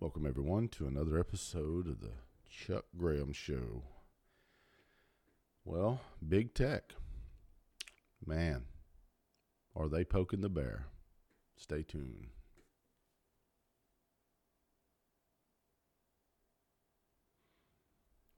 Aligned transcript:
Welcome, 0.00 0.26
everyone, 0.26 0.68
to 0.68 0.86
another 0.86 1.18
episode 1.18 1.88
of 1.88 2.00
the 2.00 2.12
Chuck 2.48 2.84
Graham 2.96 3.32
Show. 3.32 3.82
Well, 5.64 6.02
big 6.26 6.54
tech. 6.54 6.92
Man, 8.24 8.66
are 9.74 9.88
they 9.88 10.04
poking 10.04 10.40
the 10.40 10.48
bear? 10.48 10.86
Stay 11.56 11.82
tuned. 11.82 12.28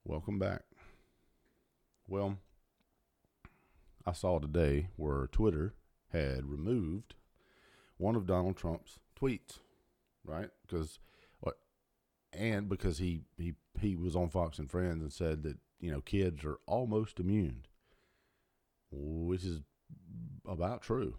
Welcome 0.03 0.39
back. 0.39 0.63
Well, 2.09 2.39
I 4.07 4.13
saw 4.13 4.39
today 4.39 4.89
where 4.97 5.27
Twitter 5.27 5.75
had 6.11 6.47
removed 6.47 7.17
one 7.99 8.17
of 8.17 8.27
Donald 8.27 8.57
Trump's 8.57 8.99
tweets, 9.15 9.59
right? 10.25 10.49
Because 10.67 10.99
and 12.33 12.69
because 12.69 12.99
he 12.99 13.23
he 13.37 13.55
he 13.81 13.97
was 13.97 14.15
on 14.15 14.29
Fox 14.29 14.59
and 14.59 14.71
Friends 14.71 15.03
and 15.03 15.13
said 15.13 15.43
that 15.43 15.59
you 15.81 15.91
know 15.91 16.01
kids 16.01 16.45
are 16.45 16.59
almost 16.67 17.21
immune, 17.21 17.67
which 18.91 19.45
is 19.45 19.61
about 20.47 20.83
true. 20.83 21.17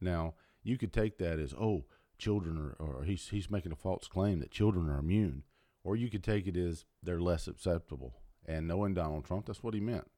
Now 0.00 0.34
you 0.62 0.78
could 0.78 0.92
take 0.92 1.18
that 1.18 1.38
as 1.38 1.54
oh 1.54 1.84
children 2.18 2.56
are 2.58 2.76
or 2.78 3.04
he's 3.04 3.28
he's 3.28 3.50
making 3.50 3.72
a 3.72 3.76
false 3.76 4.08
claim 4.08 4.40
that 4.40 4.50
children 4.50 4.88
are 4.88 4.98
immune, 4.98 5.44
or 5.84 5.96
you 5.96 6.08
could 6.08 6.24
take 6.24 6.46
it 6.46 6.56
as 6.56 6.84
they're 7.02 7.20
less 7.20 7.44
susceptible. 7.44 8.14
And 8.46 8.66
knowing 8.66 8.94
Donald 8.94 9.24
Trump, 9.26 9.46
that's 9.46 9.62
what 9.62 9.74
he 9.74 9.80
meant. 9.80 10.10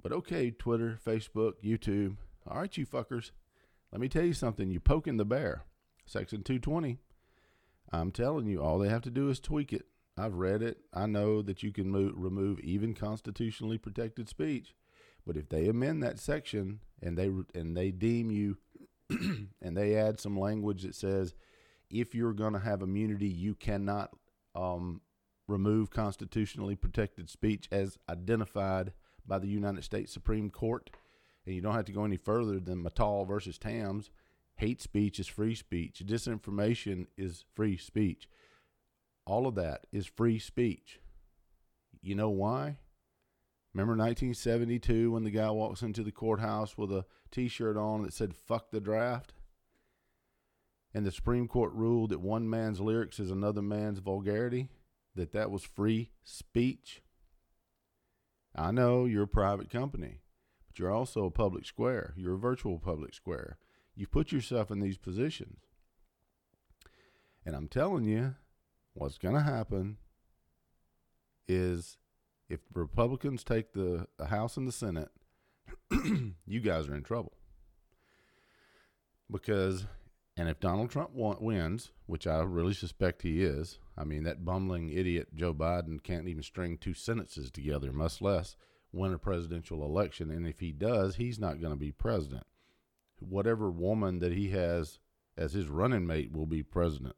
But 0.00 0.12
okay, 0.12 0.50
Twitter, 0.50 0.98
Facebook, 1.04 1.54
YouTube, 1.64 2.16
all 2.46 2.58
right, 2.58 2.76
you 2.76 2.84
fuckers. 2.86 3.30
Let 3.90 4.00
me 4.00 4.08
tell 4.08 4.24
you 4.24 4.34
something. 4.34 4.70
You 4.70 4.80
poking 4.80 5.16
the 5.16 5.24
bear. 5.24 5.62
Section 6.04 6.42
220 6.42 6.98
I'm 7.94 8.10
telling 8.10 8.46
you, 8.46 8.62
all 8.62 8.78
they 8.78 8.88
have 8.88 9.02
to 9.02 9.10
do 9.10 9.28
is 9.28 9.40
tweak 9.40 9.72
it. 9.72 9.86
I've 10.16 10.34
read 10.34 10.62
it. 10.62 10.78
I 10.92 11.06
know 11.06 11.42
that 11.42 11.62
you 11.62 11.72
can 11.72 11.90
move, 11.90 12.12
remove 12.16 12.60
even 12.60 12.94
constitutionally 12.94 13.78
protected 13.78 14.28
speech, 14.28 14.74
but 15.26 15.36
if 15.36 15.48
they 15.48 15.66
amend 15.68 16.02
that 16.02 16.20
section 16.20 16.80
and 17.02 17.18
they 17.18 17.30
and 17.58 17.76
they 17.76 17.90
deem 17.90 18.30
you 18.30 18.58
and 19.10 19.76
they 19.76 19.96
add 19.96 20.20
some 20.20 20.38
language 20.38 20.82
that 20.82 20.94
says 20.94 21.34
if 21.90 22.14
you're 22.14 22.32
going 22.32 22.52
to 22.52 22.58
have 22.58 22.82
immunity, 22.82 23.28
you 23.28 23.54
cannot 23.54 24.10
um, 24.54 25.00
remove 25.48 25.90
constitutionally 25.90 26.76
protected 26.76 27.28
speech 27.28 27.68
as 27.70 27.98
identified 28.08 28.92
by 29.26 29.38
the 29.38 29.48
United 29.48 29.84
States 29.84 30.12
Supreme 30.12 30.50
Court, 30.50 30.90
and 31.46 31.54
you 31.54 31.60
don't 31.60 31.74
have 31.74 31.84
to 31.86 31.92
go 31.92 32.04
any 32.04 32.16
further 32.16 32.60
than 32.60 32.82
Matal 32.82 33.24
versus 33.24 33.58
Tams 33.58 34.10
Hate 34.56 34.80
speech 34.80 35.18
is 35.18 35.26
free 35.26 35.54
speech. 35.54 36.02
Disinformation 36.04 37.06
is 37.16 37.44
free 37.54 37.76
speech. 37.76 38.28
All 39.26 39.46
of 39.46 39.54
that 39.56 39.86
is 39.92 40.06
free 40.06 40.38
speech. 40.38 41.00
You 42.02 42.14
know 42.14 42.30
why? 42.30 42.76
Remember 43.72 43.92
1972 43.92 45.10
when 45.10 45.24
the 45.24 45.30
guy 45.30 45.50
walks 45.50 45.82
into 45.82 46.04
the 46.04 46.12
courthouse 46.12 46.78
with 46.78 46.92
a 46.92 47.04
t 47.32 47.48
shirt 47.48 47.76
on 47.76 48.02
that 48.02 48.12
said, 48.12 48.36
fuck 48.36 48.70
the 48.70 48.80
draft? 48.80 49.32
And 50.92 51.04
the 51.04 51.10
Supreme 51.10 51.48
Court 51.48 51.72
ruled 51.72 52.10
that 52.10 52.20
one 52.20 52.48
man's 52.48 52.80
lyrics 52.80 53.18
is 53.18 53.32
another 53.32 53.62
man's 53.62 53.98
vulgarity? 53.98 54.68
That 55.16 55.32
that 55.32 55.50
was 55.50 55.64
free 55.64 56.10
speech? 56.22 57.02
I 58.54 58.70
know 58.70 59.04
you're 59.04 59.24
a 59.24 59.28
private 59.28 59.70
company, 59.70 60.20
but 60.68 60.78
you're 60.78 60.92
also 60.92 61.24
a 61.24 61.30
public 61.30 61.66
square. 61.66 62.14
You're 62.16 62.34
a 62.34 62.38
virtual 62.38 62.78
public 62.78 63.14
square. 63.14 63.58
You 63.96 64.06
put 64.06 64.32
yourself 64.32 64.70
in 64.70 64.80
these 64.80 64.98
positions. 64.98 65.60
And 67.46 67.54
I'm 67.54 67.68
telling 67.68 68.04
you, 68.04 68.34
what's 68.94 69.18
going 69.18 69.34
to 69.34 69.42
happen 69.42 69.98
is 71.46 71.98
if 72.48 72.60
Republicans 72.72 73.44
take 73.44 73.72
the, 73.72 74.06
the 74.18 74.26
House 74.26 74.56
and 74.56 74.66
the 74.66 74.72
Senate, 74.72 75.10
you 76.46 76.60
guys 76.60 76.88
are 76.88 76.94
in 76.94 77.02
trouble. 77.02 77.32
Because, 79.30 79.86
and 80.36 80.48
if 80.48 80.60
Donald 80.60 80.90
Trump 80.90 81.10
wins, 81.12 81.90
which 82.06 82.26
I 82.26 82.40
really 82.40 82.74
suspect 82.74 83.22
he 83.22 83.42
is, 83.42 83.78
I 83.96 84.04
mean, 84.04 84.24
that 84.24 84.44
bumbling 84.44 84.90
idiot 84.90 85.28
Joe 85.34 85.54
Biden 85.54 86.02
can't 86.02 86.28
even 86.28 86.42
string 86.42 86.78
two 86.78 86.94
sentences 86.94 87.50
together, 87.50 87.92
much 87.92 88.20
less 88.20 88.56
win 88.92 89.12
a 89.12 89.18
presidential 89.18 89.84
election. 89.84 90.30
And 90.30 90.46
if 90.46 90.60
he 90.60 90.72
does, 90.72 91.16
he's 91.16 91.38
not 91.38 91.60
going 91.60 91.72
to 91.72 91.78
be 91.78 91.92
president 91.92 92.44
whatever 93.28 93.70
woman 93.70 94.18
that 94.20 94.32
he 94.32 94.50
has 94.50 94.98
as 95.36 95.52
his 95.52 95.68
running 95.68 96.06
mate 96.06 96.32
will 96.32 96.46
be 96.46 96.62
president. 96.62 97.16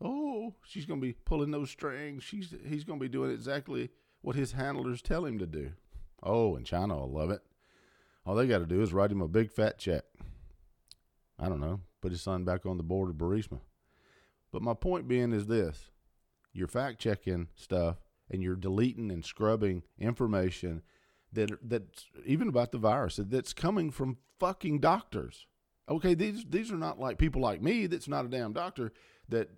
Oh, 0.00 0.54
she's 0.64 0.86
going 0.86 1.00
to 1.00 1.06
be 1.06 1.12
pulling 1.12 1.50
those 1.50 1.70
strings. 1.70 2.22
She's 2.22 2.54
he's 2.66 2.84
going 2.84 2.98
to 2.98 3.04
be 3.04 3.08
doing 3.08 3.30
exactly 3.30 3.90
what 4.20 4.36
his 4.36 4.52
handlers 4.52 5.02
tell 5.02 5.24
him 5.24 5.38
to 5.38 5.46
do. 5.46 5.72
Oh, 6.22 6.56
and 6.56 6.66
China 6.66 6.96
will 6.96 7.12
love 7.12 7.30
it. 7.30 7.42
All 8.24 8.34
they 8.34 8.46
got 8.46 8.58
to 8.58 8.66
do 8.66 8.82
is 8.82 8.92
write 8.92 9.10
him 9.10 9.20
a 9.20 9.28
big 9.28 9.50
fat 9.50 9.78
check. 9.78 10.04
I 11.38 11.48
don't 11.48 11.60
know, 11.60 11.80
put 12.00 12.12
his 12.12 12.22
son 12.22 12.44
back 12.44 12.66
on 12.66 12.76
the 12.76 12.82
board 12.82 13.10
of 13.10 13.16
Burisma. 13.16 13.60
But 14.52 14.62
my 14.62 14.74
point 14.74 15.08
being 15.08 15.32
is 15.32 15.46
this: 15.46 15.90
you're 16.52 16.68
fact 16.68 17.00
checking 17.00 17.48
stuff 17.54 17.96
and 18.30 18.42
you're 18.42 18.56
deleting 18.56 19.10
and 19.10 19.24
scrubbing 19.24 19.82
information 19.98 20.82
that 21.32 21.50
that's 21.62 22.06
even 22.26 22.48
about 22.48 22.72
the 22.72 22.78
virus 22.78 23.16
that's 23.16 23.52
coming 23.52 23.90
from 23.90 24.18
fucking 24.38 24.80
doctors. 24.80 25.46
Okay, 25.88 26.14
these 26.14 26.44
these 26.48 26.70
are 26.70 26.78
not 26.78 26.98
like 26.98 27.18
people 27.18 27.42
like 27.42 27.62
me 27.62 27.86
that's 27.86 28.08
not 28.08 28.24
a 28.24 28.28
damn 28.28 28.52
doctor 28.52 28.92
that 29.28 29.50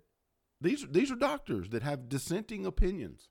these 0.61 0.85
these 0.89 1.11
are 1.11 1.15
doctors 1.15 1.69
that 1.69 1.83
have 1.83 2.09
dissenting 2.09 2.65
opinions 2.65 3.29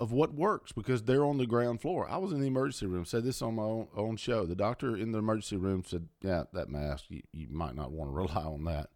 of 0.00 0.12
what 0.12 0.34
works 0.34 0.72
because 0.72 1.02
they're 1.02 1.24
on 1.24 1.36
the 1.36 1.46
ground 1.46 1.80
floor. 1.82 2.08
I 2.08 2.16
was 2.16 2.32
in 2.32 2.40
the 2.40 2.46
emergency 2.46 2.86
room, 2.86 3.04
said 3.04 3.22
this 3.22 3.42
on 3.42 3.56
my 3.56 3.62
own, 3.62 3.88
own 3.94 4.16
show. 4.16 4.46
The 4.46 4.56
doctor 4.56 4.96
in 4.96 5.12
the 5.12 5.18
emergency 5.18 5.56
room 5.56 5.84
said, 5.86 6.08
"Yeah, 6.22 6.44
that 6.54 6.70
mask, 6.70 7.04
you, 7.08 7.22
you 7.32 7.48
might 7.50 7.76
not 7.76 7.92
want 7.92 8.10
to 8.10 8.14
rely 8.16 8.42
on 8.42 8.64
that. 8.64 8.88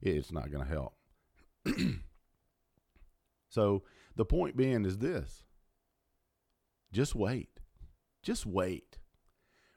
It's 0.00 0.32
not 0.32 0.50
going 0.50 0.64
to 0.64 0.70
help." 0.70 0.94
so 3.48 3.82
the 4.14 4.24
point 4.24 4.56
being 4.56 4.84
is 4.84 4.98
this 4.98 5.42
just 6.92 7.14
wait. 7.14 7.60
Just 8.22 8.46
wait. 8.46 8.98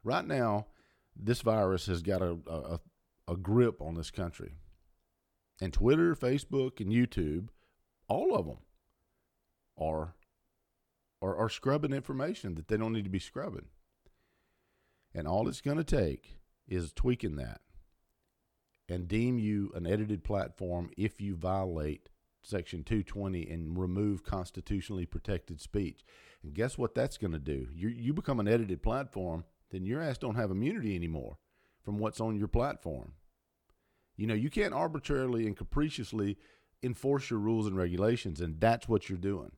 Right 0.03 0.25
now, 0.25 0.67
this 1.15 1.41
virus 1.41 1.85
has 1.87 2.01
got 2.01 2.21
a, 2.21 2.37
a, 2.47 2.79
a 3.27 3.35
grip 3.35 3.81
on 3.81 3.95
this 3.95 4.11
country. 4.11 4.55
And 5.61 5.73
Twitter, 5.73 6.15
Facebook, 6.15 6.79
and 6.79 6.91
YouTube, 6.91 7.49
all 8.07 8.35
of 8.35 8.45
them 8.45 8.59
are, 9.77 10.15
are, 11.21 11.35
are 11.35 11.49
scrubbing 11.49 11.93
information 11.93 12.55
that 12.55 12.67
they 12.67 12.77
don't 12.77 12.93
need 12.93 13.03
to 13.03 13.09
be 13.09 13.19
scrubbing. 13.19 13.67
And 15.13 15.27
all 15.27 15.47
it's 15.47 15.61
going 15.61 15.77
to 15.77 15.83
take 15.83 16.37
is 16.67 16.93
tweaking 16.93 17.35
that 17.37 17.61
and 18.87 19.07
deem 19.07 19.37
you 19.37 19.71
an 19.75 19.85
edited 19.85 20.23
platform 20.23 20.89
if 20.97 21.19
you 21.21 21.35
violate 21.35 22.09
Section 22.41 22.83
220 22.83 23.49
and 23.49 23.77
remove 23.77 24.23
constitutionally 24.23 25.05
protected 25.05 25.59
speech. 25.59 26.03
And 26.43 26.53
guess 26.53 26.77
what 26.77 26.95
that's 26.95 27.17
going 27.17 27.33
to 27.33 27.39
do? 27.39 27.67
You 27.73 27.89
you 27.89 28.13
become 28.13 28.39
an 28.39 28.47
edited 28.47 28.81
platform, 28.81 29.43
then 29.71 29.85
your 29.85 30.01
ass 30.01 30.17
don't 30.17 30.35
have 30.35 30.51
immunity 30.51 30.95
anymore 30.95 31.37
from 31.83 31.99
what's 31.99 32.21
on 32.21 32.37
your 32.37 32.47
platform. 32.47 33.13
You 34.15 34.27
know, 34.27 34.33
you 34.33 34.49
can't 34.49 34.73
arbitrarily 34.73 35.47
and 35.47 35.55
capriciously 35.55 36.37
enforce 36.81 37.29
your 37.29 37.39
rules 37.39 37.67
and 37.67 37.77
regulations, 37.77 38.41
and 38.41 38.59
that's 38.59 38.87
what 38.87 39.09
you're 39.09 39.17
doing. 39.17 39.51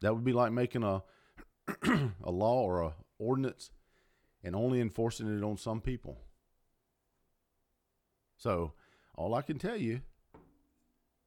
That 0.00 0.14
would 0.14 0.24
be 0.24 0.32
like 0.32 0.52
making 0.52 0.82
a 0.82 1.02
a 2.22 2.30
law 2.30 2.62
or 2.62 2.82
a 2.82 2.94
ordinance 3.18 3.70
and 4.42 4.54
only 4.54 4.80
enforcing 4.80 5.38
it 5.38 5.42
on 5.42 5.56
some 5.56 5.80
people. 5.80 6.20
So, 8.36 8.72
all 9.14 9.34
I 9.34 9.42
can 9.42 9.58
tell 9.58 9.76
you 9.76 10.02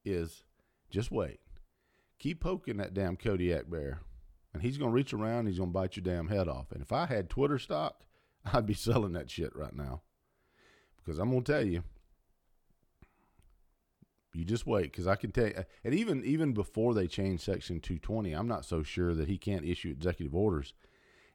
is 0.07 0.43
just 0.89 1.11
wait. 1.11 1.39
Keep 2.19 2.41
poking 2.41 2.77
that 2.77 2.93
damn 2.93 3.15
Kodiak 3.15 3.69
bear, 3.69 4.01
and 4.53 4.63
he's 4.63 4.77
going 4.77 4.91
to 4.91 4.95
reach 4.95 5.13
around 5.13 5.45
he's 5.45 5.59
going 5.59 5.69
to 5.69 5.73
bite 5.73 5.95
your 5.95 6.03
damn 6.03 6.29
head 6.29 6.47
off. 6.47 6.71
And 6.71 6.81
if 6.81 6.91
I 6.91 7.05
had 7.05 7.29
Twitter 7.29 7.59
stock, 7.59 8.05
I'd 8.53 8.65
be 8.65 8.73
selling 8.73 9.13
that 9.13 9.29
shit 9.29 9.55
right 9.55 9.75
now. 9.75 10.01
Because 10.97 11.19
I'm 11.19 11.29
going 11.29 11.43
to 11.43 11.51
tell 11.51 11.65
you, 11.65 11.83
you 14.33 14.45
just 14.45 14.67
wait 14.67 14.91
because 14.91 15.07
I 15.07 15.15
can 15.15 15.31
tell 15.31 15.47
you, 15.47 15.63
and 15.83 15.95
even 15.95 16.23
even 16.23 16.53
before 16.53 16.93
they 16.93 17.07
change 17.07 17.41
Section 17.41 17.79
220, 17.79 18.33
I'm 18.33 18.47
not 18.47 18.65
so 18.65 18.83
sure 18.83 19.13
that 19.13 19.27
he 19.27 19.37
can't 19.37 19.65
issue 19.65 19.89
executive 19.89 20.35
orders 20.35 20.73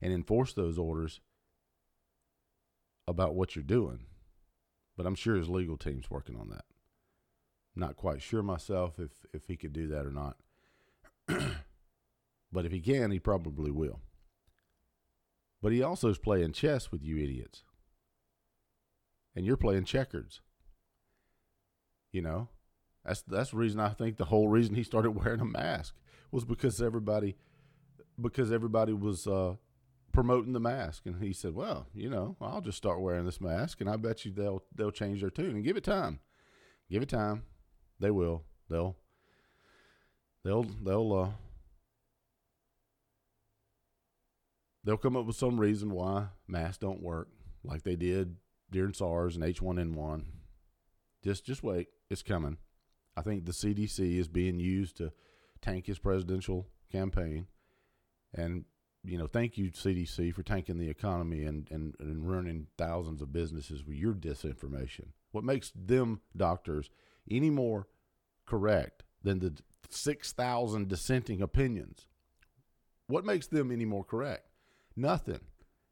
and 0.00 0.12
enforce 0.12 0.52
those 0.52 0.78
orders 0.78 1.20
about 3.08 3.34
what 3.34 3.56
you're 3.56 3.64
doing. 3.64 4.06
But 4.96 5.06
I'm 5.06 5.14
sure 5.14 5.36
his 5.36 5.48
legal 5.48 5.76
team's 5.76 6.10
working 6.10 6.36
on 6.38 6.50
that. 6.50 6.64
Not 7.74 7.96
quite 7.96 8.20
sure 8.20 8.42
myself 8.42 8.98
if, 8.98 9.10
if 9.32 9.46
he 9.46 9.56
could 9.56 9.72
do 9.72 9.88
that 9.88 10.06
or 10.06 10.10
not. 10.10 10.36
but 12.52 12.66
if 12.66 12.72
he 12.72 12.80
can, 12.80 13.10
he 13.10 13.18
probably 13.18 13.70
will. 13.70 14.00
But 15.62 15.72
he 15.72 15.82
also 15.82 16.08
is 16.08 16.18
playing 16.18 16.52
chess 16.52 16.90
with 16.90 17.02
you 17.02 17.16
idiots. 17.16 17.62
And 19.34 19.46
you're 19.46 19.56
playing 19.56 19.84
checkers. 19.84 20.40
You 22.10 22.20
know, 22.20 22.48
that's 23.04 23.22
that's 23.22 23.52
the 23.52 23.56
reason 23.56 23.80
I 23.80 23.88
think 23.88 24.18
the 24.18 24.26
whole 24.26 24.48
reason 24.48 24.74
he 24.74 24.82
started 24.82 25.10
wearing 25.24 25.40
a 25.40 25.46
mask 25.46 25.94
was 26.30 26.44
because 26.44 26.82
everybody 26.82 27.36
because 28.20 28.52
everybody 28.52 28.92
was 28.92 29.26
uh, 29.26 29.54
promoting 30.12 30.52
the 30.52 30.60
mask, 30.60 31.06
and 31.06 31.22
he 31.22 31.32
said, 31.32 31.54
"Well, 31.54 31.86
you 31.94 32.10
know, 32.10 32.36
I'll 32.40 32.60
just 32.60 32.76
start 32.76 33.00
wearing 33.00 33.24
this 33.24 33.40
mask, 33.40 33.80
and 33.80 33.88
I 33.88 33.96
bet 33.96 34.26
you 34.26 34.32
they'll 34.32 34.62
they'll 34.74 34.90
change 34.90 35.22
their 35.22 35.30
tune 35.30 35.56
and 35.56 35.64
give 35.64 35.78
it 35.78 35.84
time, 35.84 36.20
give 36.90 37.02
it 37.02 37.08
time, 37.08 37.44
they 38.02 38.10
will, 38.10 38.42
they'll 38.68 38.96
they'll 40.44 40.66
they'll 40.82 41.12
uh, 41.12 41.28
they'll 44.84 44.96
come 44.96 45.16
up 45.16 45.24
with 45.24 45.36
some 45.36 45.58
reason 45.58 45.92
why 45.92 46.26
masks 46.48 46.78
don't 46.78 47.00
work, 47.00 47.28
like 47.64 47.84
they 47.84 47.94
did 47.94 48.36
during 48.70 48.92
SARS 48.92 49.36
and 49.36 49.44
H1N1. 49.44 50.24
Just 51.22 51.46
just 51.46 51.62
wait, 51.62 51.88
it's 52.10 52.22
coming. 52.22 52.58
I 53.16 53.22
think 53.22 53.44
the 53.44 53.52
CDC 53.52 54.18
is 54.18 54.26
being 54.26 54.58
used 54.58 54.96
to 54.96 55.12
tank 55.60 55.86
his 55.86 56.00
presidential 56.00 56.66
campaign, 56.90 57.46
and 58.34 58.64
you 59.04 59.16
know, 59.16 59.28
thank 59.28 59.56
you 59.56 59.70
CDC 59.70 60.34
for 60.34 60.42
tanking 60.42 60.78
the 60.78 60.90
economy 60.90 61.44
and 61.44 61.68
and, 61.70 61.94
and 62.00 62.28
ruining 62.28 62.66
thousands 62.76 63.22
of 63.22 63.32
businesses 63.32 63.84
with 63.84 63.96
your 63.96 64.12
disinformation. 64.12 65.10
What 65.30 65.44
makes 65.44 65.70
them 65.76 66.20
doctors 66.36 66.90
any 67.30 67.48
more 67.48 67.86
correct 68.52 69.02
than 69.22 69.38
the 69.38 69.54
six 69.88 70.32
thousand 70.32 70.88
dissenting 70.88 71.40
opinions? 71.40 72.06
What 73.06 73.24
makes 73.24 73.46
them 73.46 73.72
any 73.72 73.86
more 73.86 74.04
correct? 74.04 74.48
Nothing. 74.94 75.40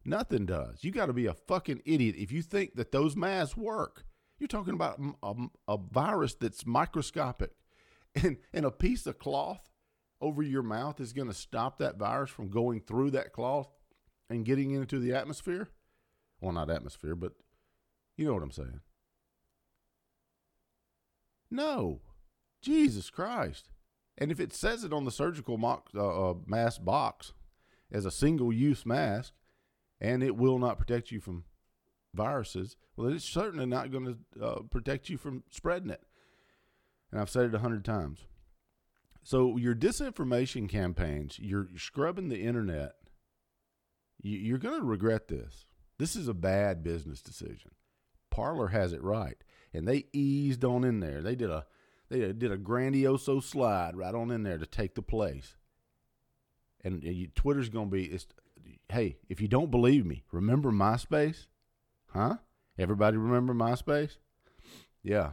Nothing 0.05 0.45
does. 0.45 0.85
You 0.85 0.91
got 0.91 1.07
to 1.07 1.15
be 1.15 1.25
a 1.25 1.33
fucking 1.33 1.81
idiot 1.87 2.17
if 2.19 2.31
you 2.31 2.43
think 2.43 2.75
that 2.75 2.93
those 2.93 3.17
masks 3.17 3.57
work. 3.57 4.05
You're 4.39 4.49
talking 4.49 4.75
about 4.75 5.01
a, 5.23 5.35
a, 5.69 5.79
virus 5.79 6.35
that's 6.35 6.67
microscopic, 6.67 7.53
and 8.15 8.37
and 8.53 8.67
a 8.67 8.71
piece 8.71 9.07
of 9.07 9.19
cloth 9.19 9.71
over 10.21 10.43
your 10.43 10.63
mouth 10.63 11.01
is 11.01 11.15
going 11.15 11.29
to 11.29 11.35
stop 11.35 11.79
that 11.79 11.97
virus 11.97 12.31
from 12.31 12.51
going 12.51 12.81
through 12.81 13.11
that 13.13 13.33
cloth 13.33 13.69
and 14.29 14.45
getting 14.45 14.73
into 14.73 14.99
the 14.99 15.15
atmosphere. 15.15 15.69
Well, 16.43 16.53
not 16.53 16.71
atmosphere, 16.71 17.15
but 17.15 17.33
you 18.19 18.27
know 18.27 18.35
what 18.35 18.43
I'm 18.43 18.51
saying. 18.51 18.81
No, 21.51 22.01
Jesus 22.61 23.11
Christ. 23.11 23.71
And 24.19 24.31
if 24.31 24.39
it 24.39 24.53
says 24.53 24.85
it 24.85 24.93
on 24.93 25.05
the 25.05 25.11
surgical 25.11 25.57
mock, 25.57 25.89
uh, 25.95 26.31
uh, 26.31 26.35
mask 26.47 26.85
box 26.85 27.33
as 27.91 28.05
a 28.05 28.11
single 28.11 28.53
use 28.53 28.85
mask, 28.85 29.33
and 30.01 30.23
it 30.23 30.37
will 30.37 30.59
not 30.59 30.79
protect 30.79 31.11
you 31.11 31.21
from 31.21 31.45
viruses, 32.15 32.77
well, 32.97 33.13
it's 33.13 33.25
certainly 33.25 33.67
not 33.67 33.91
going 33.91 34.19
to 34.35 34.45
uh, 34.45 34.61
protect 34.71 35.09
you 35.09 35.17
from 35.17 35.43
spreading 35.51 35.91
it. 35.91 36.03
And 37.11 37.21
I've 37.21 37.31
said 37.31 37.47
it 37.47 37.55
a 37.55 37.61
hundred 37.61 37.85
times. 37.85 38.27
So 39.23 39.57
your 39.57 39.75
disinformation 39.75 40.69
campaigns, 40.69 41.39
you're 41.39 41.69
scrubbing 41.77 42.29
the 42.29 42.43
internet. 42.43 42.95
You're 44.23 44.59
going 44.59 44.79
to 44.79 44.87
regret 44.87 45.29
this. 45.29 45.65
This 45.99 46.15
is 46.15 46.29
a 46.29 46.35
bad 46.35 46.83
business 46.83 47.23
decision. 47.23 47.73
Parler 48.31 48.69
has 48.69 48.93
it 48.93 49.03
right, 49.03 49.37
and 49.73 49.87
they 49.87 50.07
eased 50.13 50.65
on 50.65 50.85
in 50.85 51.01
there. 51.01 51.21
They 51.23 51.35
did 51.35 51.51
a 51.51 51.67
they 52.11 52.25
uh, 52.25 52.33
did 52.33 52.53
a 52.53 52.59
grandioso 52.59 53.43
slide 53.43 53.97
right 53.97 54.15
on 54.15 54.31
in 54.31 54.43
there 54.43 54.59
to 54.59 54.67
take 54.67 54.95
the 54.95 55.03
place. 55.03 55.57
And 56.83 57.03
you, 57.03 57.29
Twitter's 57.29 57.69
going 57.69 57.89
to 57.89 57.93
be, 57.93 58.19
hey, 58.89 59.19
if 59.29 59.41
you 59.41 59.49
don't 59.49 59.71
believe 59.71 60.05
me, 60.05 60.25
remember 60.33 60.71
MySpace? 60.73 61.47
Huh? 62.09 62.37
Everybody 62.79 63.17
remember 63.17 63.55
MySpace? 63.55 64.17
Yeah. 65.03 65.33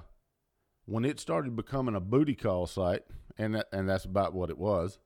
When 0.85 1.03
it 1.03 1.19
started 1.19 1.55
becoming 1.55 1.95
a 1.95 1.99
booty 1.99 2.35
call 2.35 2.67
site, 2.67 3.03
and 3.37 3.55
that, 3.55 3.67
and 3.71 3.89
that's 3.89 4.05
about 4.05 4.33
what 4.33 4.49
it 4.49 4.57
was, 4.57 4.99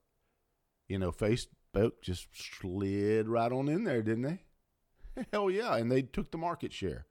you 0.88 1.00
know, 1.00 1.12
Facebook 1.12 2.02
just 2.02 2.28
slid 2.34 3.28
right 3.28 3.52
on 3.52 3.70
in 3.70 3.84
there, 3.84 4.02
didn't 4.02 4.24
they? 4.24 5.26
Hell 5.32 5.50
yeah, 5.50 5.76
and 5.76 5.92
they 5.92 6.02
took 6.02 6.32
the 6.32 6.38
market 6.38 6.74
share. 6.74 7.06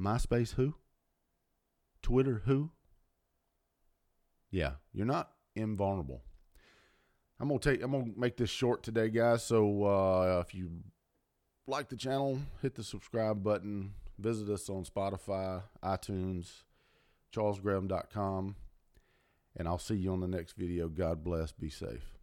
MySpace 0.00 0.54
who? 0.54 0.74
Twitter 2.02 2.42
who? 2.44 2.70
Yeah, 4.50 4.72
you're 4.92 5.06
not 5.06 5.30
invulnerable. 5.54 6.22
I'm 7.40 7.48
gonna 7.48 7.60
take. 7.60 7.82
I'm 7.82 7.92
gonna 7.92 8.12
make 8.16 8.36
this 8.36 8.50
short 8.50 8.82
today, 8.82 9.10
guys. 9.10 9.44
So 9.44 9.84
uh, 9.84 10.42
if 10.46 10.54
you 10.54 10.70
like 11.66 11.88
the 11.88 11.96
channel, 11.96 12.40
hit 12.62 12.74
the 12.74 12.82
subscribe 12.82 13.42
button. 13.42 13.94
Visit 14.18 14.48
us 14.48 14.68
on 14.68 14.84
Spotify, 14.84 15.62
iTunes, 15.82 16.64
charlesgraham.com, 17.32 18.56
and 19.56 19.68
I'll 19.68 19.78
see 19.78 19.94
you 19.94 20.12
on 20.12 20.20
the 20.20 20.26
next 20.26 20.56
video. 20.56 20.88
God 20.88 21.22
bless. 21.22 21.52
Be 21.52 21.70
safe. 21.70 22.17